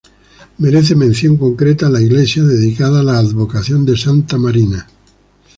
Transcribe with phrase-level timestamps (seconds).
[0.57, 4.87] Merece mención concreta la iglesia, dedicada a la advocación de Santa Marina.